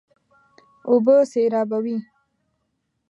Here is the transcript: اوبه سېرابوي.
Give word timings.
اوبه 0.89 1.15
سېرابوي. 1.31 1.97